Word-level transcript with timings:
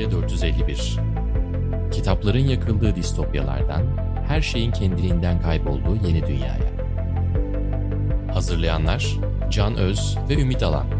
Medya 0.00 0.10
451 0.10 0.96
Kitapların 1.92 2.38
yakıldığı 2.38 2.96
distopyalardan, 2.96 3.82
her 4.28 4.40
şeyin 4.42 4.72
kendiliğinden 4.72 5.42
kaybolduğu 5.42 6.06
yeni 6.06 6.26
dünyaya. 6.26 6.70
Hazırlayanlar 8.34 9.16
Can 9.50 9.76
Öz 9.76 10.18
ve 10.28 10.34
Ümit 10.34 10.62
Alan. 10.62 10.99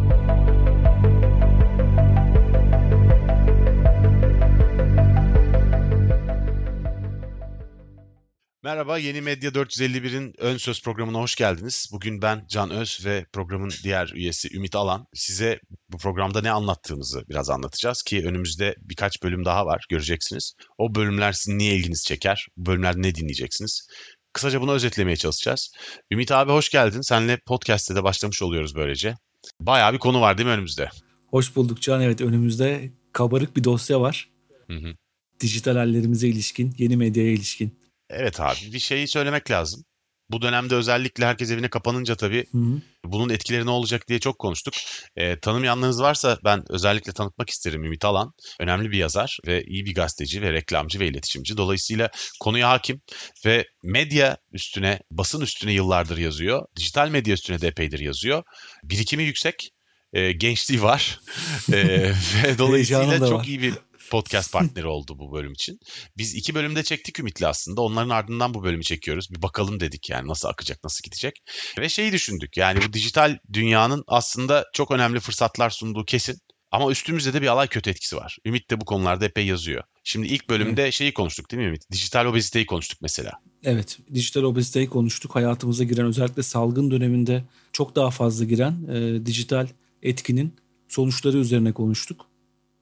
Merhaba, 8.71 8.99
Yeni 8.99 9.21
Medya 9.21 9.51
451'in 9.51 10.35
ön 10.39 10.57
söz 10.57 10.83
programına 10.83 11.19
hoş 11.19 11.35
geldiniz. 11.35 11.89
Bugün 11.93 12.23
ben 12.23 12.45
Can 12.49 12.71
Öz 12.71 13.01
ve 13.05 13.27
programın 13.33 13.71
diğer 13.85 14.13
üyesi 14.15 14.57
Ümit 14.57 14.77
Alan. 14.77 15.07
Size 15.15 15.61
bu 15.89 15.99
programda 15.99 16.41
ne 16.41 16.51
anlattığımızı 16.51 17.25
biraz 17.29 17.51
anlatacağız 17.51 18.03
ki 18.03 18.27
önümüzde 18.27 18.75
birkaç 18.81 19.23
bölüm 19.23 19.45
daha 19.45 19.67
var 19.67 19.85
göreceksiniz. 19.89 20.55
O 20.79 20.95
bölümler 20.95 21.33
sizin 21.33 21.59
niye 21.59 21.77
ilginizi 21.77 22.05
çeker? 22.05 22.47
Bu 22.57 22.67
bölümlerde 22.67 23.03
ne 23.03 23.15
dinleyeceksiniz? 23.15 23.89
Kısaca 24.33 24.61
bunu 24.61 24.73
özetlemeye 24.73 25.17
çalışacağız. 25.17 25.73
Ümit 26.11 26.33
abi 26.33 26.53
hoş 26.53 26.69
geldin. 26.69 27.01
Seninle 27.01 27.39
podcast'te 27.47 27.95
de 27.95 28.05
başlamış 28.05 28.43
oluyoruz 28.43 28.75
böylece. 28.75 29.15
Bayağı 29.61 29.93
bir 29.93 29.99
konu 29.99 30.21
var 30.21 30.39
değil 30.39 30.47
mi 30.47 30.53
önümüzde? 30.53 30.89
Hoş 31.27 31.57
bulduk 31.57 31.83
Can. 31.83 32.01
Evet 32.01 32.21
önümüzde 32.21 32.93
kabarık 33.13 33.57
bir 33.57 33.65
dosya 33.65 34.01
var. 34.01 34.31
Hı 34.67 34.77
hı. 34.77 34.95
Dijital 35.41 35.77
hallerimize 35.77 36.29
ilişkin, 36.29 36.75
yeni 36.79 36.97
medyaya 36.97 37.31
ilişkin. 37.31 37.80
Evet 38.11 38.41
abi 38.41 38.59
bir 38.73 38.79
şeyi 38.79 39.09
söylemek 39.09 39.51
lazım. 39.51 39.85
Bu 40.31 40.43
dönemde 40.43 40.75
özellikle 40.75 41.27
herkes 41.27 41.51
evine 41.51 41.69
kapanınca 41.71 42.15
tabii 42.15 42.47
Hı 42.53 42.59
hı. 42.59 42.81
bunun 43.05 43.29
etkileri 43.29 43.67
ne 43.67 43.71
olacak 43.71 44.09
diye 44.09 44.19
çok 44.19 44.39
konuştuk. 44.39 44.75
E, 45.17 45.41
tanımayanlarınız 45.41 46.03
varsa 46.03 46.39
ben 46.45 46.65
özellikle 46.69 47.13
tanıtmak 47.13 47.51
isterim 47.51 47.85
Ümit 47.85 48.05
Alan. 48.05 48.33
Önemli 48.61 48.91
bir 48.91 48.99
yazar 48.99 49.39
ve 49.47 49.65
iyi 49.65 49.87
bir 49.87 49.95
gazeteci 49.95 50.43
ve 50.43 50.53
reklamcı 50.53 51.01
ve 51.01 51.07
iletişimci. 51.07 51.57
Dolayısıyla 51.57 52.11
konuya 52.41 52.69
hakim 52.71 53.01
ve 53.47 53.65
medya 53.83 54.37
üstüne, 54.53 55.01
basın 55.11 55.41
üstüne 55.41 55.73
yıllardır 55.73 56.19
yazıyor. 56.19 56.67
Dijital 56.77 57.09
medya 57.09 57.35
üstüne 57.35 57.61
de 57.61 57.69
epeydir 57.69 57.99
yazıyor. 58.01 58.43
Birikimi 58.85 59.23
yüksek, 59.23 59.71
e, 60.13 60.33
gençliği 60.33 60.83
var 60.83 61.21
E, 61.73 62.13
ve 62.45 62.59
dolayısıyla 62.59 63.19
çok 63.19 63.33
var. 63.33 63.45
iyi 63.45 63.63
bir 63.63 63.75
podcast 64.11 64.53
partneri 64.53 64.87
oldu 64.87 65.19
bu 65.19 65.33
bölüm 65.33 65.53
için. 65.53 65.79
Biz 66.17 66.35
iki 66.35 66.55
bölümde 66.55 66.83
çektik 66.83 67.19
Ümit'le 67.19 67.43
aslında. 67.43 67.83
Onların 67.83 68.11
ardından 68.11 68.55
bu 68.55 68.65
bölümü 68.65 68.83
çekiyoruz. 68.83 69.31
Bir 69.31 69.43
bakalım 69.43 69.81
dedik 69.81 70.11
yani 70.11 70.29
nasıl 70.29 70.49
akacak, 70.49 70.85
nasıl 70.85 71.03
gidecek. 71.03 71.43
Ve 71.79 71.89
şeyi 71.89 72.13
düşündük 72.13 72.57
yani 72.57 72.81
bu 72.89 72.93
dijital 72.93 73.39
dünyanın 73.53 74.05
aslında 74.07 74.67
çok 74.73 74.91
önemli 74.91 75.21
fırsatlar 75.21 75.71
sunduğu 75.71 76.05
kesin. 76.05 76.39
Ama 76.71 76.91
üstümüzde 76.91 77.33
de 77.33 77.43
bir 77.43 77.47
alay 77.47 77.69
kötü 77.69 77.91
etkisi 77.91 78.17
var. 78.17 78.37
Ümit 78.47 78.71
de 78.71 78.81
bu 78.81 78.85
konularda 78.85 79.25
epey 79.25 79.47
yazıyor. 79.47 79.83
Şimdi 80.05 80.29
ilk 80.29 80.49
bölümde 80.49 80.93
şeyi 80.93 81.15
konuştuk 81.15 81.51
değil 81.51 81.63
mi 81.63 81.69
Ümit? 81.69 81.91
Dijital 81.93 82.27
obeziteyi 82.27 82.67
konuştuk 82.67 82.99
mesela. 83.03 83.33
Evet, 83.65 83.99
dijital 84.15 84.43
obeziteyi 84.43 84.89
konuştuk. 84.89 85.35
Hayatımıza 85.35 85.85
giren 85.85 86.07
özellikle 86.07 86.43
salgın 86.43 86.91
döneminde 86.91 87.45
çok 87.73 87.97
daha 87.97 88.11
fazla 88.11 88.45
giren 88.45 88.87
e, 88.89 89.27
dijital 89.27 89.69
etkinin 90.03 90.55
sonuçları 90.89 91.39
üzerine 91.39 91.73
konuştuk. 91.73 92.30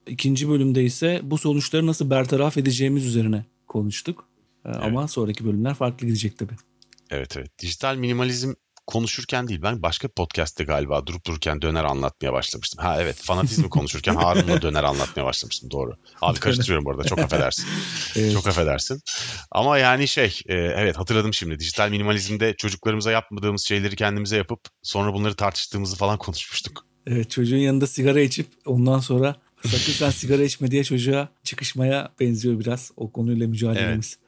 İkinci 0.09 0.48
bölümde 0.48 0.84
ise 0.84 1.20
bu 1.23 1.39
sonuçları 1.39 1.87
nasıl 1.87 2.11
bertaraf 2.11 2.56
edeceğimiz 2.56 3.06
üzerine 3.06 3.45
konuştuk. 3.67 4.28
E, 4.65 4.69
Ama 4.69 5.09
sonraki 5.09 5.45
bölümler 5.45 5.75
farklı 5.75 6.06
gidecek 6.06 6.39
tabii. 6.39 6.56
Evet 7.11 7.37
evet. 7.37 7.59
Dijital 7.59 7.97
minimalizm 7.97 8.53
konuşurken 8.89 9.48
değil 9.48 9.62
ben 9.62 9.83
başka 9.83 10.09
podcast'te 10.09 10.65
galiba 10.65 11.06
durup 11.06 11.27
dururken 11.27 11.62
döner 11.62 11.84
anlatmaya 11.84 12.33
başlamıştım. 12.33 12.84
Ha 12.84 13.03
evet 13.03 13.17
fanatizmi 13.17 13.69
konuşurken 13.70 14.15
Harun'la 14.15 14.62
döner 14.62 14.84
anlatmaya 14.84 15.25
başlamıştım 15.25 15.70
doğru. 15.70 15.92
Abi 16.20 16.39
karıştırıyorum 16.41 16.84
bu 16.84 16.91
arada 16.91 17.05
çok 17.05 17.19
affedersin. 17.19 17.67
Evet. 18.17 18.33
Çok 18.33 18.47
affedersin. 18.47 19.00
Ama 19.50 19.78
yani 19.78 20.09
şey 20.09 20.41
e, 20.47 20.54
evet 20.54 20.99
hatırladım 20.99 21.34
şimdi 21.34 21.59
dijital 21.59 21.91
minimalizmde 21.91 22.54
çocuklarımıza 22.56 23.10
yapmadığımız 23.10 23.65
şeyleri 23.65 23.97
kendimize 23.97 24.37
yapıp 24.37 24.60
sonra 24.83 25.15
bunları 25.15 25.34
tartıştığımızı 25.34 25.97
falan 25.97 26.19
konuşmuştuk. 26.19 26.87
Evet, 27.06 27.31
çocuğun 27.31 27.56
yanında 27.56 27.87
sigara 27.87 28.21
içip 28.21 28.47
ondan 28.66 28.99
sonra 28.99 29.37
sakın 29.63 29.93
sen 29.93 30.11
sigara 30.11 30.43
içme 30.43 30.71
diye 30.71 30.85
çocuğa 30.85 31.29
çıkışmaya 31.45 32.13
benziyor 32.21 32.61
biraz 32.61 32.91
o 32.97 33.13
konuyla 33.13 33.49
mücadelemiz. 33.49 34.19
Evet 34.21 34.28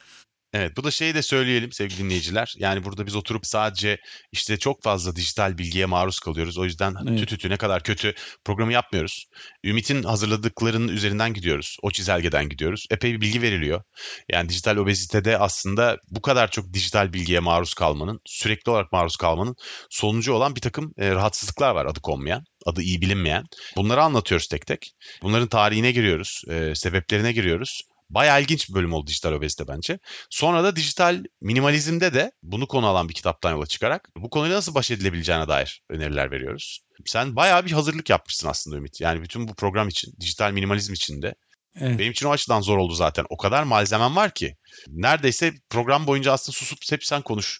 bu 0.77 0.85
da 0.85 0.91
şeyi 0.91 1.15
de 1.15 1.23
söyleyelim 1.23 1.73
sevgili 1.73 1.99
dinleyiciler. 1.99 2.55
Yani 2.59 2.85
burada 2.85 3.07
biz 3.07 3.17
oturup 3.17 3.47
sadece 3.47 3.99
işte 4.33 4.59
çok 4.59 4.83
fazla 4.83 5.17
dijital 5.17 5.59
bilgiye 5.59 5.87
maruz 5.87 6.19
kalıyoruz. 6.19 6.59
O 6.59 6.65
yüzden 6.65 6.95
Evet. 7.09 7.19
tütü 7.19 7.27
tütü 7.27 7.51
ne 7.51 7.57
kadar 7.57 7.83
kötü 7.83 8.15
programı 8.45 8.73
yapmıyoruz. 8.73 9.27
Ümit'in 9.65 10.03
hazırladıklarının 10.03 10.89
üzerinden 10.89 11.35
gidiyoruz. 11.35 11.77
O 11.83 11.91
çizelgeden 11.91 12.49
gidiyoruz. 12.49 12.87
Epey 12.91 13.13
bir 13.13 13.21
bilgi 13.21 13.43
veriliyor. 13.43 13.83
Yani 14.33 14.49
dijital 14.49 14.77
obezitede 14.77 15.39
aslında 15.39 15.97
bu 16.11 16.21
kadar 16.23 16.51
çok 16.51 16.73
dijital 16.73 17.13
bilgiye 17.13 17.41
maruz 17.41 17.75
kalmanın, 17.75 18.21
sürekli 18.27 18.71
olarak 18.71 18.93
maruz 18.93 19.17
kalmanın 19.17 19.57
sonucu 19.91 20.33
olan 20.33 20.57
bir 20.57 20.61
takım 20.61 20.93
e, 20.99 21.11
rahatsızlıklar 21.11 21.75
var 21.75 21.87
adı 21.87 22.01
konmayan, 22.01 22.45
adı 22.67 22.83
iyi 22.83 23.01
bilinmeyen. 23.01 23.45
Bunları 23.77 24.03
anlatıyoruz 24.03 24.47
tek 24.49 24.67
tek. 24.67 24.93
Bunların 25.23 25.49
tarihine 25.49 25.93
giriyoruz, 25.93 26.43
e, 26.51 26.75
sebeplerine 26.75 27.33
giriyoruz. 27.33 27.83
Bayağı 28.11 28.43
ilginç 28.43 28.69
bir 28.69 28.75
bölüm 28.75 28.93
oldu 28.93 29.07
dijital 29.07 29.33
obezite 29.33 29.69
bence. 29.69 29.99
Sonra 30.31 30.65
da 30.65 30.77
dijital 30.77 31.25
minimalizmde 31.41 32.15
de 32.15 32.33
bunu 32.43 32.67
konu 32.67 32.87
alan 32.87 33.09
bir 33.09 33.15
kitaptan 33.15 33.53
yola 33.53 33.67
çıkarak 33.67 34.09
bu 34.17 34.31
konuyla 34.31 34.57
nasıl 34.57 34.75
baş 34.75 34.91
edilebileceğine 34.91 35.49
dair 35.49 35.83
öneriler 35.89 36.31
veriyoruz. 36.31 36.81
Sen 37.07 37.37
bayağı 37.37 37.67
bir 37.67 37.73
hazırlık 37.73 38.11
yapmışsın 38.11 38.49
aslında 38.49 38.77
Ümit. 38.77 39.01
Yani 39.01 39.23
bütün 39.23 39.49
bu 39.49 39.55
program 39.55 39.89
için, 39.89 40.15
dijital 40.21 40.53
minimalizm 40.53 40.93
için 40.93 41.23
de. 41.23 41.35
Evet. 41.81 41.99
Benim 41.99 42.13
için 42.13 42.27
o 42.27 42.31
açıdan 42.31 42.61
zor 42.61 42.79
oldu 42.79 42.95
zaten. 42.95 43.25
O 43.29 43.37
kadar 43.37 43.63
malzemem 43.63 44.17
var 44.17 44.35
ki. 44.35 44.57
Neredeyse 44.89 45.53
program 45.71 46.07
boyunca 46.07 46.33
aslında 46.33 46.57
susup 46.57 46.79
hep 46.91 47.05
sen 47.05 47.23
konuş. 47.23 47.59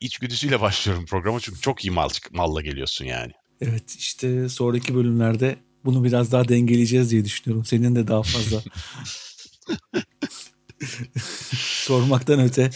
İçgüdüsüyle 0.00 0.60
başlıyorum 0.60 1.06
programa 1.06 1.40
çünkü 1.40 1.60
çok 1.60 1.84
iyi 1.84 1.90
mal, 1.90 2.08
malla 2.32 2.60
geliyorsun 2.60 3.04
yani. 3.04 3.32
Evet 3.60 3.96
işte 3.98 4.48
sonraki 4.48 4.94
bölümlerde 4.94 5.56
bunu 5.84 6.04
biraz 6.04 6.32
daha 6.32 6.48
dengeleyeceğiz 6.48 7.10
diye 7.10 7.24
düşünüyorum. 7.24 7.64
Senin 7.64 7.96
de 7.96 8.08
daha 8.08 8.22
fazla 8.22 8.62
sormaktan 11.84 12.40
öte 12.40 12.70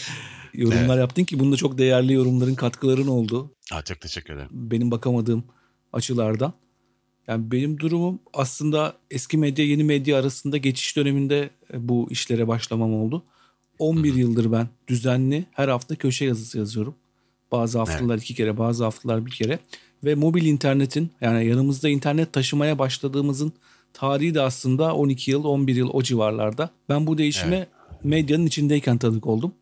yorumlar 0.53 0.97
yaptın 0.99 1.23
ki 1.23 1.39
bunda 1.39 1.55
çok 1.55 1.77
değerli 1.77 2.13
yorumların 2.13 2.55
katkıların 2.55 3.07
oldu. 3.07 3.55
Ha, 3.71 3.81
çok 3.81 4.01
teşekkür 4.01 4.33
ederim. 4.33 4.49
Benim 4.51 4.91
bakamadığım 4.91 5.43
açılardan. 5.93 6.53
Yani 7.27 7.51
benim 7.51 7.79
durumum 7.79 8.19
aslında 8.33 8.93
eski 9.11 9.37
medya 9.37 9.65
yeni 9.65 9.83
medya 9.83 10.19
arasında 10.19 10.57
geçiş 10.57 10.97
döneminde 10.97 11.49
e, 11.73 11.89
bu 11.89 12.07
işlere 12.09 12.47
başlamam 12.47 12.93
oldu. 12.93 13.23
11 13.79 14.13
yıldır 14.13 14.51
ben 14.51 14.67
düzenli 14.87 15.45
her 15.51 15.67
hafta 15.67 15.95
köşe 15.95 16.25
yazısı 16.25 16.57
yazıyorum. 16.57 16.95
Bazı 17.51 17.77
haftalar 17.79 18.17
iki 18.17 18.35
kere 18.35 18.57
bazı 18.57 18.83
haftalar 18.83 19.25
bir 19.25 19.31
kere. 19.31 19.59
Ve 20.03 20.15
mobil 20.15 20.45
internetin 20.45 21.11
yani 21.21 21.47
yanımızda 21.47 21.89
internet 21.89 22.33
taşımaya 22.33 22.79
başladığımızın 22.79 23.53
tarihi 23.93 24.35
de 24.35 24.41
aslında 24.41 24.95
12 24.95 25.31
yıl 25.31 25.43
11 25.43 25.75
yıl 25.75 25.89
o 25.93 26.03
civarlarda. 26.03 26.69
Ben 26.89 27.07
bu 27.07 27.17
değişime 27.17 27.67
medyanın 28.03 28.45
içindeyken 28.45 28.97
tanık 28.97 29.27
oldum. 29.27 29.53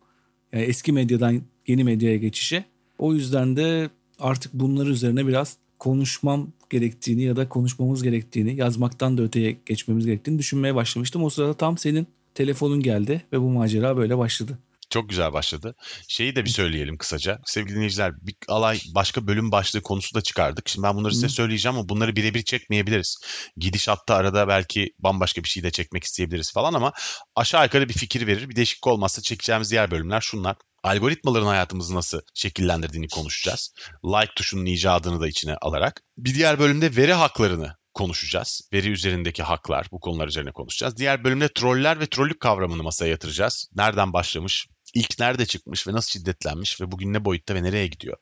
Yani 0.52 0.64
eski 0.64 0.92
medyadan 0.92 1.42
yeni 1.66 1.84
medyaya 1.84 2.16
geçişe. 2.16 2.64
O 2.98 3.14
yüzden 3.14 3.56
de 3.56 3.90
artık 4.18 4.54
bunlar 4.54 4.86
üzerine 4.86 5.26
biraz 5.26 5.56
konuşmam 5.78 6.48
gerektiğini 6.70 7.22
ya 7.22 7.36
da 7.36 7.48
konuşmamız 7.48 8.02
gerektiğini, 8.02 8.56
yazmaktan 8.56 9.18
da 9.18 9.22
öteye 9.22 9.56
geçmemiz 9.66 10.06
gerektiğini 10.06 10.38
düşünmeye 10.38 10.74
başlamıştım. 10.74 11.24
O 11.24 11.30
sırada 11.30 11.54
tam 11.54 11.78
senin 11.78 12.06
telefonun 12.34 12.80
geldi 12.80 13.22
ve 13.32 13.40
bu 13.40 13.48
macera 13.48 13.96
böyle 13.96 14.18
başladı. 14.18 14.58
Çok 14.90 15.08
güzel 15.08 15.32
başladı. 15.32 15.74
Şeyi 16.08 16.36
de 16.36 16.44
bir 16.44 16.50
söyleyelim 16.50 16.98
kısaca. 16.98 17.38
Sevgili 17.46 17.74
dinleyiciler 17.74 18.12
bir 18.22 18.34
alay 18.48 18.80
başka 18.94 19.26
bölüm 19.26 19.52
başlığı 19.52 19.82
konusu 19.82 20.14
da 20.14 20.20
çıkardık. 20.20 20.68
Şimdi 20.68 20.82
ben 20.86 20.96
bunları 20.96 21.14
size 21.14 21.28
söyleyeceğim 21.28 21.78
ama 21.78 21.88
bunları 21.88 22.16
birebir 22.16 22.42
çekmeyebiliriz. 22.42 23.16
Gidişatta 23.56 24.14
arada 24.14 24.48
belki 24.48 24.90
bambaşka 24.98 25.44
bir 25.44 25.48
şey 25.48 25.62
de 25.62 25.70
çekmek 25.70 26.04
isteyebiliriz 26.04 26.52
falan 26.52 26.74
ama 26.74 26.92
aşağı 27.36 27.64
yukarı 27.64 27.88
bir 27.88 27.94
fikir 27.94 28.26
verir. 28.26 28.48
Bir 28.48 28.56
değişiklik 28.56 28.86
olmazsa 28.86 29.22
çekeceğimiz 29.22 29.70
diğer 29.70 29.90
bölümler 29.90 30.20
şunlar. 30.20 30.56
Algoritmaların 30.82 31.46
hayatımızı 31.46 31.94
nasıl 31.94 32.20
şekillendirdiğini 32.34 33.08
konuşacağız. 33.08 33.74
Like 34.04 34.32
tuşunun 34.36 34.66
icadını 34.66 35.20
da 35.20 35.28
içine 35.28 35.56
alarak. 35.56 36.02
Bir 36.16 36.34
diğer 36.34 36.58
bölümde 36.58 36.96
veri 36.96 37.12
haklarını 37.12 37.76
konuşacağız. 37.94 38.68
Veri 38.72 38.90
üzerindeki 38.90 39.42
haklar, 39.42 39.86
bu 39.92 40.00
konular 40.00 40.28
üzerine 40.28 40.52
konuşacağız. 40.52 40.96
Diğer 40.96 41.24
bölümde 41.24 41.48
troller 41.48 42.00
ve 42.00 42.06
trollük 42.06 42.40
kavramını 42.40 42.82
masaya 42.82 43.10
yatıracağız. 43.10 43.68
Nereden 43.74 44.12
başlamış, 44.12 44.66
ilk 44.94 45.18
nerede 45.18 45.46
çıkmış 45.46 45.86
ve 45.88 45.92
nasıl 45.92 46.10
şiddetlenmiş 46.10 46.80
ve 46.80 46.92
bugün 46.92 47.12
ne 47.12 47.24
boyutta 47.24 47.54
ve 47.54 47.62
nereye 47.62 47.86
gidiyor. 47.86 48.16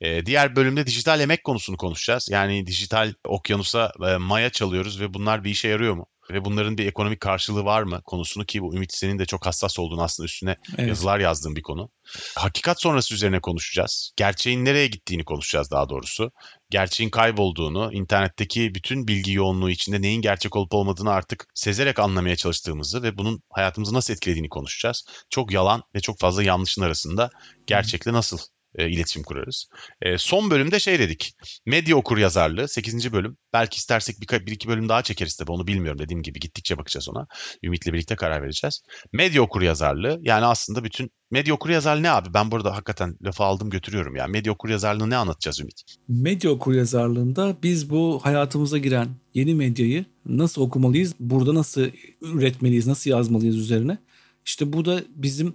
Ee, 0.00 0.26
diğer 0.26 0.56
bölümde 0.56 0.86
dijital 0.86 1.20
emek 1.20 1.44
konusunu 1.44 1.76
konuşacağız. 1.76 2.28
Yani 2.30 2.66
dijital 2.66 3.14
okyanusa 3.24 3.92
e, 4.08 4.16
maya 4.16 4.50
çalıyoruz 4.50 5.00
ve 5.00 5.14
bunlar 5.14 5.44
bir 5.44 5.50
işe 5.50 5.68
yarıyor 5.68 5.94
mu? 5.94 6.06
Ve 6.30 6.44
bunların 6.44 6.78
bir 6.78 6.86
ekonomik 6.86 7.20
karşılığı 7.20 7.64
var 7.64 7.82
mı 7.82 8.00
konusunu 8.04 8.44
ki 8.44 8.62
bu 8.62 8.74
Ümit 8.74 8.92
senin 8.94 9.18
de 9.18 9.26
çok 9.26 9.46
hassas 9.46 9.78
olduğunu 9.78 10.02
aslında 10.02 10.24
üstüne 10.24 10.56
evet. 10.78 10.88
yazılar 10.88 11.18
yazdığın 11.18 11.56
bir 11.56 11.62
konu. 11.62 11.90
Hakikat 12.36 12.82
sonrası 12.82 13.14
üzerine 13.14 13.40
konuşacağız. 13.40 14.12
Gerçeğin 14.16 14.64
nereye 14.64 14.86
gittiğini 14.86 15.24
konuşacağız 15.24 15.70
daha 15.70 15.88
doğrusu. 15.88 16.32
Gerçeğin 16.70 17.10
kaybolduğunu, 17.10 17.92
internetteki 17.92 18.74
bütün 18.74 19.08
bilgi 19.08 19.32
yoğunluğu 19.32 19.70
içinde 19.70 20.02
neyin 20.02 20.22
gerçek 20.22 20.56
olup 20.56 20.74
olmadığını 20.74 21.10
artık 21.10 21.46
sezerek 21.54 21.98
anlamaya 21.98 22.36
çalıştığımızı 22.36 23.02
ve 23.02 23.18
bunun 23.18 23.42
hayatımızı 23.52 23.94
nasıl 23.94 24.14
etkilediğini 24.14 24.48
konuşacağız. 24.48 25.04
Çok 25.30 25.52
yalan 25.52 25.82
ve 25.94 26.00
çok 26.00 26.20
fazla 26.20 26.42
yanlışın 26.42 26.82
arasında 26.82 27.30
gerçekle 27.66 28.12
nasıl 28.12 28.38
e, 28.76 28.90
iletişim 28.90 29.22
kurarız. 29.22 29.68
E, 30.02 30.18
son 30.18 30.50
bölümde 30.50 30.80
şey 30.80 30.98
dedik. 30.98 31.34
Medya 31.66 31.96
okur 31.96 32.18
yazarlığı 32.18 32.68
8. 32.68 33.12
bölüm. 33.12 33.36
Belki 33.52 33.76
istersek 33.76 34.16
bir, 34.20 34.46
bir 34.46 34.52
iki 34.52 34.68
bölüm 34.68 34.88
daha 34.88 35.02
çekeriz 35.02 35.36
tabii 35.36 35.52
onu 35.52 35.66
bilmiyorum 35.66 35.98
dediğim 35.98 36.22
gibi 36.22 36.40
gittikçe 36.40 36.78
bakacağız 36.78 37.08
ona. 37.08 37.26
Ümit'le 37.62 37.86
birlikte 37.86 38.16
karar 38.16 38.42
vereceğiz. 38.42 38.82
Medya 39.12 39.42
okur 39.42 39.62
yazarlığı 39.62 40.18
yani 40.22 40.44
aslında 40.44 40.84
bütün 40.84 41.10
medya 41.30 41.54
okur 41.54 41.70
yazarlığı 41.70 42.02
ne 42.02 42.10
abi? 42.10 42.34
Ben 42.34 42.50
burada 42.50 42.72
hakikaten 42.72 43.16
lafı 43.22 43.44
aldım 43.44 43.70
götürüyorum 43.70 44.16
ya. 44.16 44.26
Medya 44.26 44.52
okur 44.52 44.68
yazarlığı 44.68 45.10
ne 45.10 45.16
anlatacağız 45.16 45.60
Ümit? 45.60 45.82
Medya 46.08 46.50
okur 46.50 46.74
yazarlığında 46.74 47.56
biz 47.62 47.90
bu 47.90 48.20
hayatımıza 48.22 48.78
giren 48.78 49.08
yeni 49.34 49.54
medyayı 49.54 50.04
nasıl 50.26 50.62
okumalıyız? 50.62 51.14
Burada 51.20 51.54
nasıl 51.54 51.86
üretmeliyiz? 52.22 52.86
Nasıl 52.86 53.10
yazmalıyız 53.10 53.56
üzerine? 53.56 53.98
İşte 54.46 54.72
bu 54.72 54.84
da 54.84 55.02
bizim 55.08 55.54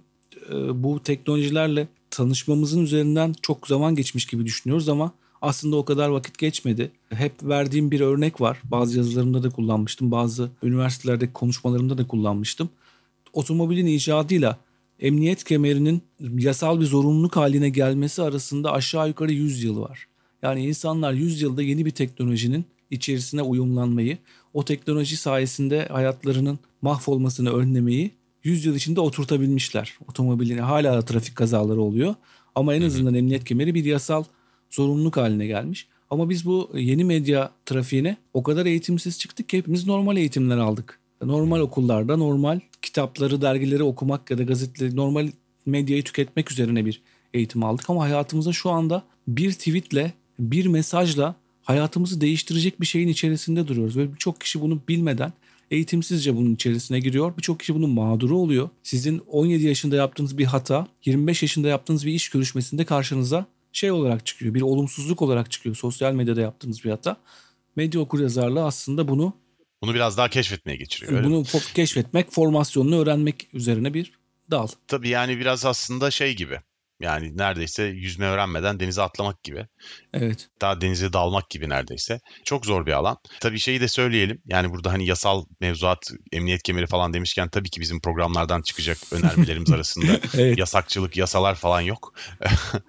e, 0.50 0.82
bu 0.82 1.02
teknolojilerle 1.02 1.88
tanışmamızın 2.12 2.82
üzerinden 2.82 3.34
çok 3.42 3.66
zaman 3.68 3.94
geçmiş 3.94 4.26
gibi 4.26 4.44
düşünüyoruz 4.44 4.88
ama 4.88 5.12
aslında 5.42 5.76
o 5.76 5.84
kadar 5.84 6.08
vakit 6.08 6.38
geçmedi. 6.38 6.90
Hep 7.08 7.32
verdiğim 7.42 7.90
bir 7.90 8.00
örnek 8.00 8.40
var. 8.40 8.60
Bazı 8.64 8.98
yazılarımda 8.98 9.42
da 9.42 9.50
kullanmıştım. 9.50 10.10
Bazı 10.10 10.50
üniversitelerde 10.62 11.32
konuşmalarımda 11.32 11.98
da 11.98 12.06
kullanmıştım. 12.06 12.68
Otomobilin 13.32 13.86
icadıyla 13.86 14.58
emniyet 15.00 15.44
kemerinin 15.44 16.02
yasal 16.38 16.80
bir 16.80 16.86
zorunluluk 16.86 17.36
haline 17.36 17.68
gelmesi 17.68 18.22
arasında 18.22 18.72
aşağı 18.72 19.08
yukarı 19.08 19.32
100 19.32 19.64
yıl 19.64 19.80
var. 19.80 20.06
Yani 20.42 20.66
insanlar 20.66 21.12
100 21.12 21.42
yılda 21.42 21.62
yeni 21.62 21.86
bir 21.86 21.90
teknolojinin 21.90 22.64
içerisine 22.90 23.42
uyumlanmayı, 23.42 24.18
o 24.54 24.64
teknoloji 24.64 25.16
sayesinde 25.16 25.86
hayatlarının 25.86 26.58
mahvolmasını 26.82 27.52
önlemeyi 27.52 28.10
100 28.44 28.64
yıl 28.64 28.74
içinde 28.74 29.00
oturtabilmişler. 29.00 29.98
Otomobilin 30.08 30.58
hala 30.58 31.02
trafik 31.02 31.36
kazaları 31.36 31.80
oluyor. 31.80 32.14
Ama 32.54 32.74
en 32.74 32.82
azından 32.82 33.14
emniyet 33.14 33.44
kemeri 33.44 33.74
bir 33.74 33.84
yasal 33.84 34.24
zorunluluk 34.70 35.16
haline 35.16 35.46
gelmiş. 35.46 35.86
Ama 36.10 36.30
biz 36.30 36.46
bu 36.46 36.70
yeni 36.74 37.04
medya 37.04 37.50
trafiğine 37.66 38.16
o 38.34 38.42
kadar 38.42 38.66
eğitimsiz 38.66 39.18
çıktık 39.18 39.48
ki 39.48 39.58
hepimiz 39.58 39.86
normal 39.86 40.16
eğitimler 40.16 40.56
aldık. 40.56 40.98
Normal 41.22 41.60
okullarda 41.60 42.16
normal 42.16 42.60
kitapları, 42.82 43.42
dergileri 43.42 43.82
okumak 43.82 44.30
ya 44.30 44.38
da 44.38 44.42
gazeteleri, 44.42 44.96
normal 44.96 45.28
medyayı 45.66 46.04
tüketmek 46.04 46.52
üzerine 46.52 46.86
bir 46.86 47.02
eğitim 47.34 47.64
aldık. 47.64 47.90
Ama 47.90 48.04
hayatımızda 48.04 48.52
şu 48.52 48.70
anda 48.70 49.02
bir 49.28 49.52
tweetle, 49.52 50.12
bir 50.38 50.66
mesajla 50.66 51.34
hayatımızı 51.62 52.20
değiştirecek 52.20 52.80
bir 52.80 52.86
şeyin 52.86 53.08
içerisinde 53.08 53.68
duruyoruz. 53.68 53.96
Ve 53.96 54.12
birçok 54.12 54.40
kişi 54.40 54.60
bunu 54.60 54.80
bilmeden 54.88 55.32
eğitimsizce 55.72 56.36
bunun 56.36 56.54
içerisine 56.54 57.00
giriyor. 57.00 57.36
Birçok 57.36 57.60
kişi 57.60 57.74
bunun 57.74 57.90
mağduru 57.90 58.38
oluyor. 58.38 58.68
Sizin 58.82 59.18
17 59.18 59.66
yaşında 59.66 59.96
yaptığınız 59.96 60.38
bir 60.38 60.44
hata 60.44 60.86
25 61.04 61.42
yaşında 61.42 61.68
yaptığınız 61.68 62.06
bir 62.06 62.12
iş 62.12 62.28
görüşmesinde 62.28 62.84
karşınıza 62.84 63.46
şey 63.72 63.90
olarak 63.90 64.26
çıkıyor. 64.26 64.54
Bir 64.54 64.62
olumsuzluk 64.62 65.22
olarak 65.22 65.50
çıkıyor. 65.50 65.74
Sosyal 65.76 66.12
medyada 66.12 66.40
yaptığınız 66.40 66.84
bir 66.84 66.90
hata. 66.90 67.16
Medya 67.76 68.00
okuryazarlığı 68.00 68.64
aslında 68.64 69.08
bunu 69.08 69.32
bunu 69.82 69.94
biraz 69.94 70.16
daha 70.16 70.28
keşfetmeye 70.28 70.76
geçiriyor. 70.76 71.24
Bunu 71.24 71.40
mi? 71.40 71.46
keşfetmek, 71.74 72.32
formasyonunu 72.32 73.00
öğrenmek 73.00 73.48
üzerine 73.52 73.94
bir 73.94 74.12
dal. 74.50 74.68
Tabii 74.88 75.08
yani 75.08 75.38
biraz 75.38 75.64
aslında 75.64 76.10
şey 76.10 76.36
gibi. 76.36 76.60
Yani 77.02 77.36
neredeyse 77.36 77.82
yüzme 77.82 78.26
öğrenmeden 78.26 78.80
denize 78.80 79.02
atlamak 79.02 79.42
gibi. 79.42 79.66
Evet. 80.14 80.48
Daha 80.60 80.80
denize 80.80 81.12
dalmak 81.12 81.50
gibi 81.50 81.68
neredeyse. 81.68 82.20
Çok 82.44 82.66
zor 82.66 82.86
bir 82.86 82.92
alan. 82.92 83.16
Tabii 83.40 83.58
şeyi 83.58 83.80
de 83.80 83.88
söyleyelim. 83.88 84.42
Yani 84.46 84.70
burada 84.70 84.92
hani 84.92 85.06
yasal 85.06 85.44
mevzuat, 85.60 86.10
emniyet 86.32 86.62
kemeri 86.62 86.86
falan 86.86 87.12
demişken 87.12 87.48
tabii 87.48 87.70
ki 87.70 87.80
bizim 87.80 88.00
programlardan 88.00 88.62
çıkacak 88.62 88.98
önermelerimiz 89.12 89.70
arasında 89.70 90.20
evet. 90.34 90.58
yasakçılık, 90.58 91.16
yasalar 91.16 91.54
falan 91.54 91.80
yok. 91.80 92.14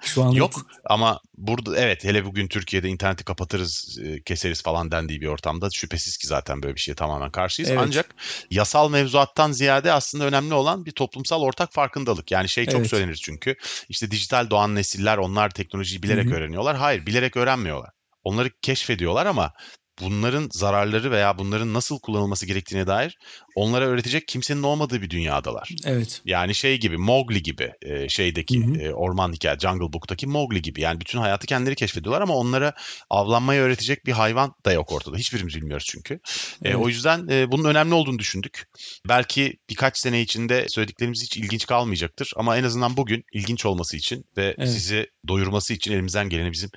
Şu 0.01 0.24
anda 0.24 0.38
yok 0.38 0.51
ama 0.86 1.19
burada 1.38 1.77
evet 1.77 2.03
hele 2.03 2.25
bugün 2.25 2.47
Türkiye'de 2.47 2.89
interneti 2.89 3.24
kapatırız, 3.24 4.00
e, 4.03 4.21
keseriz 4.21 4.63
falan 4.63 4.91
dendiği 4.91 5.21
bir 5.21 5.27
ortamda 5.27 5.69
şüphesiz 5.69 6.18
ki 6.18 6.27
zaten 6.27 6.63
böyle 6.63 6.75
bir 6.75 6.80
şeye 6.80 6.95
tamamen 6.95 7.31
karşıyız. 7.31 7.71
Evet. 7.71 7.81
Ancak 7.83 8.15
yasal 8.51 8.89
mevzuattan 8.89 9.51
ziyade 9.51 9.91
aslında 9.91 10.25
önemli 10.25 10.53
olan 10.53 10.85
bir 10.85 10.91
toplumsal 10.91 11.41
ortak 11.41 11.74
farkındalık. 11.74 12.31
Yani 12.31 12.50
şey 12.50 12.65
çok 12.65 12.80
evet. 12.80 12.89
söylenir 12.89 13.15
çünkü. 13.15 13.56
İşte 13.89 14.12
dijital 14.12 14.50
doğan 14.50 14.75
nesiller 14.75 15.18
onlar 15.18 15.50
teknolojiyi 15.50 16.03
bilerek 16.03 16.25
Hı-hı. 16.25 16.35
öğreniyorlar. 16.35 16.75
Hayır, 16.75 17.06
bilerek 17.06 17.38
öğrenmiyorlar. 17.38 17.89
Onları 18.24 18.50
keşfediyorlar 18.62 19.25
ama 19.25 19.53
bunların 20.01 20.50
zararları 20.51 21.12
veya 21.12 21.38
bunların 21.38 21.74
nasıl 21.74 22.00
kullanılması 22.00 22.45
gerektiğine 22.45 22.88
dair 22.88 23.18
onlara 23.55 23.85
öğretecek 23.85 24.27
kimsenin 24.27 24.63
olmadığı 24.63 25.01
bir 25.01 25.09
dünyadalar. 25.09 25.69
Evet. 25.85 26.21
Yani 26.25 26.55
şey 26.55 26.79
gibi 26.79 26.97
Mowgli 26.97 27.44
gibi 27.44 27.73
e, 27.81 28.09
şeydeki 28.09 28.65
hı 28.65 28.71
hı. 28.71 28.81
E, 28.81 28.94
orman 28.94 29.33
hikaye 29.33 29.59
Jungle 29.59 29.94
Book'taki 29.94 30.27
Mowgli 30.27 30.61
gibi 30.61 30.81
yani 30.81 31.00
bütün 31.00 31.19
hayatı 31.19 31.47
kendileri 31.47 31.75
keşfediyorlar 31.75 32.21
ama 32.21 32.35
onlara 32.35 32.73
avlanmayı 33.09 33.61
öğretecek 33.61 34.05
bir 34.05 34.11
hayvan 34.11 34.55
da 34.65 34.71
yok 34.71 34.91
ortada. 34.91 35.17
Hiçbirimiz 35.17 35.55
bilmiyoruz 35.55 35.85
çünkü. 35.89 36.19
Evet. 36.63 36.75
E, 36.75 36.77
o 36.77 36.88
yüzden 36.89 37.27
e, 37.27 37.51
bunun 37.51 37.63
önemli 37.63 37.94
olduğunu 37.94 38.19
düşündük. 38.19 38.67
Belki 39.09 39.57
birkaç 39.69 39.97
sene 39.97 40.21
içinde 40.21 40.69
söylediklerimiz 40.69 41.23
hiç 41.23 41.38
ilginç 41.38 41.65
kalmayacaktır 41.65 42.31
ama 42.35 42.57
en 42.57 42.63
azından 42.63 42.97
bugün 42.97 43.25
ilginç 43.33 43.65
olması 43.65 43.97
için 43.97 44.25
ve 44.38 44.55
evet. 44.57 44.69
sizi 44.69 45.07
doyurması 45.27 45.73
için 45.73 45.94
elimizden 45.94 46.29
geleni 46.29 46.51
bizim 46.51 46.69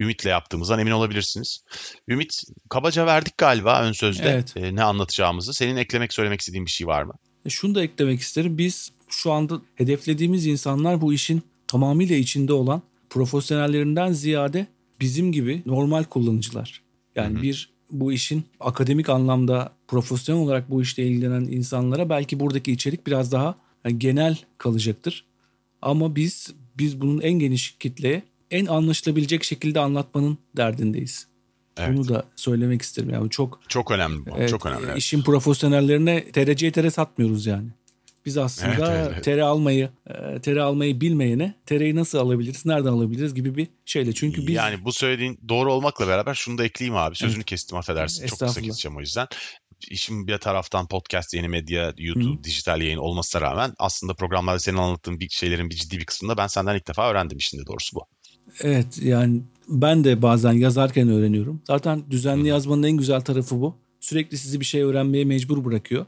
Ümit'le 0.00 0.26
yaptığımızdan 0.26 0.78
emin 0.78 0.90
olabilirsiniz. 0.90 1.64
Ümit 2.08 2.42
kabaca 2.70 3.06
verdik 3.06 3.38
galiba 3.38 3.82
ön 3.82 3.92
sözde 3.92 4.28
evet. 4.28 4.56
e, 4.56 4.74
ne 4.74 4.82
anlatacağımızı. 4.82 5.54
Senin 5.54 5.76
eklemek 5.76 6.12
söylemek 6.22 6.40
istediğin 6.40 6.66
bir 6.66 6.70
şey 6.70 6.86
var 6.86 7.02
mı? 7.02 7.12
E, 7.46 7.50
şunu 7.50 7.74
da 7.74 7.82
eklemek 7.82 8.20
isterim. 8.20 8.58
Biz 8.58 8.92
şu 9.08 9.32
anda 9.32 9.62
hedeflediğimiz 9.74 10.46
insanlar 10.46 11.00
bu 11.00 11.12
işin 11.12 11.42
tamamıyla 11.66 12.16
içinde 12.16 12.52
olan 12.52 12.82
profesyonellerinden 13.10 14.12
ziyade 14.12 14.66
bizim 15.00 15.32
gibi 15.32 15.62
normal 15.66 16.04
kullanıcılar. 16.04 16.82
Yani 17.16 17.34
Hı-hı. 17.34 17.42
bir 17.42 17.72
bu 17.90 18.12
işin 18.12 18.44
akademik 18.60 19.08
anlamda 19.08 19.72
profesyonel 19.88 20.42
olarak 20.42 20.70
bu 20.70 20.82
işle 20.82 21.06
ilgilenen 21.06 21.40
insanlara 21.40 22.08
belki 22.08 22.40
buradaki 22.40 22.72
içerik 22.72 23.06
biraz 23.06 23.32
daha 23.32 23.54
yani 23.84 23.98
genel 23.98 24.38
kalacaktır. 24.58 25.24
Ama 25.82 26.16
biz 26.16 26.54
biz 26.78 27.00
bunun 27.00 27.20
en 27.20 27.32
geniş 27.32 27.76
kitleye 27.80 28.22
en 28.50 28.66
anlaşılabilecek 28.66 29.44
şekilde 29.44 29.80
anlatmanın 29.80 30.38
derdindeyiz. 30.56 31.31
Evet. 31.76 31.98
Bunu 31.98 32.08
da 32.08 32.24
söylemek 32.36 32.82
isterim. 32.82 33.10
Yani 33.10 33.30
çok 33.30 33.60
çok 33.68 33.90
önemli 33.90 34.26
bu. 34.26 34.30
Evet, 34.36 34.50
çok 34.50 34.66
önemli. 34.66 34.86
Evet. 34.86 34.98
İşin 34.98 35.22
profesyonellerine 35.22 36.32
TRC'ye 36.32 36.72
tere 36.72 36.90
satmıyoruz 36.90 37.46
yani. 37.46 37.68
Biz 38.26 38.38
aslında 38.38 38.94
evet, 38.94 39.10
evet, 39.12 39.24
tere 39.24 39.42
almayı, 39.42 39.90
e, 40.06 40.40
tere 40.40 40.62
almayı 40.62 41.00
bilmeyene 41.00 41.54
tereyi 41.66 41.96
nasıl 41.96 42.18
alabiliriz, 42.18 42.66
nereden 42.66 42.92
alabiliriz 42.92 43.34
gibi 43.34 43.56
bir 43.56 43.68
şeyle. 43.84 44.12
Çünkü 44.12 44.46
biz 44.46 44.54
Yani 44.54 44.84
bu 44.84 44.92
söylediğin 44.92 45.40
doğru 45.48 45.72
olmakla 45.72 46.08
beraber 46.08 46.34
şunu 46.34 46.58
da 46.58 46.64
ekleyeyim 46.64 46.96
abi. 46.96 47.16
Sözünü 47.16 47.36
evet. 47.36 47.46
kestim 47.46 47.78
affedersin. 47.78 48.26
Çok 48.26 48.38
kısa 48.38 48.60
keseceğim 48.60 48.96
o 48.96 49.00
yüzden. 49.00 49.26
İşin 49.88 50.26
bir 50.26 50.38
taraftan 50.38 50.88
podcast, 50.88 51.34
yeni 51.34 51.48
medya, 51.48 51.94
YouTube, 51.98 52.38
Hı. 52.38 52.44
dijital 52.44 52.82
yayın 52.82 52.98
olmasına 52.98 53.42
rağmen 53.42 53.74
aslında 53.78 54.14
programlarda 54.14 54.58
senin 54.58 54.76
anlattığın 54.76 55.20
bir 55.20 55.28
şeylerin 55.28 55.70
bir 55.70 55.74
ciddi 55.74 55.98
bir 55.98 56.04
kısmında 56.04 56.36
ben 56.36 56.46
senden 56.46 56.76
ilk 56.76 56.88
defa 56.88 57.10
öğrendim 57.10 57.38
işin 57.38 57.58
de 57.58 57.66
doğrusu 57.66 57.96
bu. 57.96 58.06
Evet 58.60 58.98
yani 59.02 59.42
ben 59.68 60.04
de 60.04 60.22
bazen 60.22 60.52
yazarken 60.52 61.08
öğreniyorum. 61.08 61.62
Zaten 61.66 62.04
düzenli 62.10 62.48
yazmanın 62.48 62.82
en 62.82 62.96
güzel 62.96 63.20
tarafı 63.20 63.60
bu. 63.60 63.76
Sürekli 64.00 64.38
sizi 64.38 64.60
bir 64.60 64.64
şey 64.64 64.82
öğrenmeye 64.82 65.24
mecbur 65.24 65.64
bırakıyor. 65.64 66.06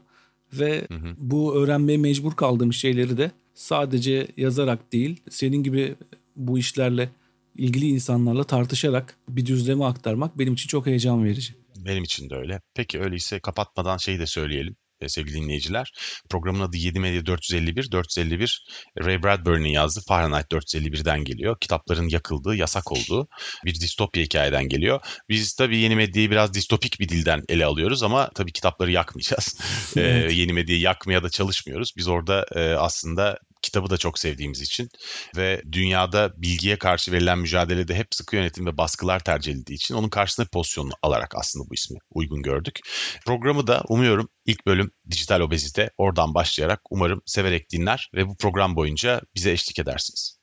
Ve 0.53 0.87
hı 0.87 0.95
hı. 0.95 1.15
bu 1.17 1.55
öğrenmeye 1.55 1.97
mecbur 1.97 2.31
kaldığım 2.31 2.73
şeyleri 2.73 3.17
de 3.17 3.31
sadece 3.53 4.27
yazarak 4.37 4.93
değil, 4.93 5.21
senin 5.29 5.63
gibi 5.63 5.95
bu 6.35 6.59
işlerle 6.59 7.09
ilgili 7.55 7.85
insanlarla 7.87 8.43
tartışarak 8.43 9.17
bir 9.29 9.45
düzleme 9.45 9.85
aktarmak 9.85 10.39
benim 10.39 10.53
için 10.53 10.67
çok 10.67 10.85
heyecan 10.85 11.23
verici. 11.23 11.53
Benim 11.85 12.03
için 12.03 12.29
de 12.29 12.35
öyle. 12.35 12.61
Peki 12.73 12.99
öyleyse 12.99 13.39
kapatmadan 13.39 13.97
şeyi 13.97 14.19
de 14.19 14.25
söyleyelim 14.25 14.75
sevgili 15.07 15.35
dinleyiciler. 15.35 15.91
Programın 16.29 16.59
adı 16.59 16.77
7 16.77 16.99
Medya 16.99 17.25
451. 17.25 17.91
451 17.91 18.65
Ray 18.99 19.23
Bradbury'nin 19.23 19.69
yazdığı 19.69 20.01
Fahrenheit 20.07 20.51
451'den 20.51 21.23
geliyor. 21.23 21.57
Kitapların 21.61 22.09
yakıldığı, 22.09 22.55
yasak 22.55 22.91
olduğu 22.91 23.27
bir 23.65 23.75
distopya 23.75 24.23
hikayeden 24.23 24.69
geliyor. 24.69 24.99
Biz 25.29 25.53
tabii 25.53 25.77
yeni 25.77 25.95
medyayı 25.95 26.31
biraz 26.31 26.53
distopik 26.53 26.99
bir 26.99 27.09
dilden 27.09 27.43
ele 27.49 27.65
alıyoruz 27.65 28.03
ama 28.03 28.29
tabii 28.35 28.51
kitapları 28.51 28.91
yakmayacağız. 28.91 29.57
Evet. 29.97 30.31
ee, 30.31 30.35
yeni 30.35 30.53
medyayı 30.53 30.81
yakmaya 30.81 31.23
da 31.23 31.29
çalışmıyoruz. 31.29 31.93
Biz 31.97 32.07
orada 32.07 32.45
e, 32.55 32.73
aslında 32.73 33.39
kitabı 33.65 33.89
da 33.89 33.97
çok 33.97 34.19
sevdiğimiz 34.19 34.61
için 34.61 34.89
ve 35.37 35.61
dünyada 35.71 36.33
bilgiye 36.37 36.77
karşı 36.77 37.11
verilen 37.11 37.39
mücadelede 37.39 37.95
hep 37.95 38.07
sıkı 38.11 38.35
yönetim 38.35 38.65
ve 38.65 38.77
baskılar 38.77 39.19
tercih 39.19 39.51
edildiği 39.51 39.75
için 39.75 39.95
onun 39.95 40.09
karşısında 40.09 40.47
pozisyonunu 40.53 40.93
alarak 41.01 41.35
aslında 41.35 41.69
bu 41.69 41.73
ismi 41.73 41.97
uygun 42.09 42.41
gördük. 42.41 42.79
Programı 43.25 43.67
da 43.67 43.83
umuyorum 43.89 44.29
ilk 44.45 44.67
bölüm 44.67 44.91
dijital 45.11 45.41
obezite 45.41 45.89
oradan 45.97 46.33
başlayarak 46.33 46.81
umarım 46.89 47.21
severek 47.25 47.71
dinler 47.71 48.09
ve 48.15 48.27
bu 48.27 48.37
program 48.37 48.75
boyunca 48.75 49.21
bize 49.35 49.51
eşlik 49.51 49.79
edersiniz. 49.79 50.39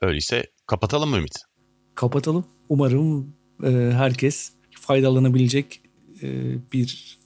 Öyleyse 0.00 0.46
kapatalım 0.66 1.10
mı 1.10 1.16
Ümit? 1.16 1.38
Kapatalım. 1.94 2.46
Umarım 2.68 3.36
e, 3.64 3.68
herkes 3.92 4.52
faydalanabilecek 4.80 5.82
e, 6.22 6.28
bir 6.72 7.17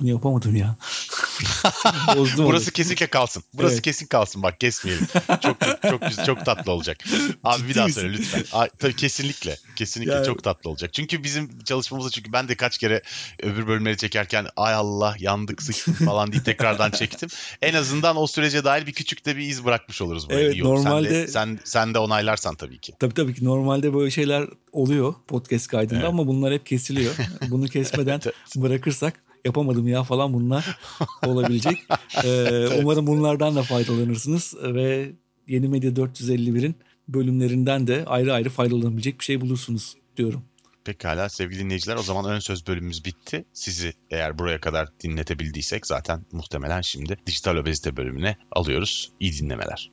bunu 0.00 0.08
yapamadım 0.08 0.56
ya. 0.56 0.76
Bozdum 2.16 2.46
Burası 2.46 2.64
onu. 2.64 2.72
kesinlikle 2.72 3.06
kalsın. 3.06 3.42
Burası 3.54 3.74
evet. 3.74 3.82
kesin 3.82 4.06
kalsın 4.06 4.42
bak 4.42 4.60
kesmeyelim. 4.60 5.06
Çok 5.42 5.60
çok 5.60 5.82
çok, 5.82 6.26
çok 6.26 6.44
tatlı 6.44 6.72
olacak. 6.72 7.04
Abi 7.44 7.58
Ciddi 7.58 7.68
bir 7.68 7.74
daha 7.74 7.86
misin? 7.86 8.00
söyle 8.00 8.16
lütfen. 8.18 8.44
Aa, 8.52 8.66
tabii 8.78 8.96
kesinlikle. 8.96 9.56
Kesinlikle 9.76 10.14
yani... 10.14 10.26
çok 10.26 10.44
tatlı 10.44 10.70
olacak. 10.70 10.92
Çünkü 10.92 11.24
bizim 11.24 11.58
çalışmamızda 11.64 12.10
çünkü 12.10 12.32
ben 12.32 12.48
de 12.48 12.54
kaç 12.54 12.78
kere 12.78 13.02
öbür 13.42 13.66
bölümleri 13.66 13.96
çekerken 13.96 14.46
ay 14.56 14.74
Allah 14.74 15.16
yandık 15.18 15.62
sıçtık 15.62 15.96
falan 16.04 16.32
diye 16.32 16.42
tekrardan 16.42 16.90
çektim. 16.90 17.28
En 17.62 17.74
azından 17.74 18.16
o 18.16 18.26
sürece 18.26 18.64
dair 18.64 18.86
bir 18.86 18.92
küçük 18.92 19.26
de 19.26 19.36
bir 19.36 19.42
iz 19.42 19.64
bırakmış 19.64 20.02
oluruz. 20.02 20.28
Böyle. 20.30 20.42
Evet 20.42 20.54
İyi 20.54 20.64
normalde. 20.64 21.08
Sen 21.08 21.26
de, 21.26 21.28
sen, 21.28 21.58
sen 21.64 21.94
de 21.94 21.98
onaylarsan 21.98 22.54
tabii 22.54 22.78
ki. 22.78 22.92
Tabii 22.98 23.14
tabii 23.14 23.34
ki 23.34 23.44
normalde 23.44 23.94
böyle 23.94 24.10
şeyler 24.10 24.48
oluyor 24.72 25.14
podcast 25.28 25.66
kaydında 25.66 25.98
evet. 25.98 26.08
ama 26.08 26.26
bunlar 26.26 26.52
hep 26.54 26.66
kesiliyor. 26.66 27.14
Bunu 27.50 27.66
kesmeden 27.66 28.20
bırakırsak 28.56 29.27
yapamadım 29.44 29.88
ya 29.88 30.02
falan 30.02 30.32
bunlar 30.32 30.78
olabilecek. 31.26 31.78
ee, 32.24 32.68
umarım 32.82 33.06
bunlardan 33.06 33.56
da 33.56 33.62
faydalanırsınız 33.62 34.54
ve 34.62 35.12
Yeni 35.48 35.68
Medya 35.68 35.90
451'in 35.90 36.74
bölümlerinden 37.08 37.86
de 37.86 38.04
ayrı 38.06 38.34
ayrı 38.34 38.50
faydalanabilecek 38.50 39.18
bir 39.18 39.24
şey 39.24 39.40
bulursunuz 39.40 39.94
diyorum. 40.16 40.42
Pekala 40.84 41.28
sevgili 41.28 41.60
dinleyiciler 41.60 41.96
o 41.96 42.02
zaman 42.02 42.24
ön 42.24 42.38
söz 42.38 42.66
bölümümüz 42.66 43.04
bitti. 43.04 43.44
Sizi 43.52 43.92
eğer 44.10 44.38
buraya 44.38 44.60
kadar 44.60 44.88
dinletebildiysek 45.00 45.86
zaten 45.86 46.24
muhtemelen 46.32 46.80
şimdi 46.80 47.16
dijital 47.26 47.56
obezite 47.56 47.96
bölümüne 47.96 48.36
alıyoruz. 48.52 49.12
İyi 49.20 49.38
dinlemeler. 49.38 49.90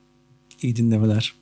İyi 0.61 0.75
dinlemeler. 0.75 1.33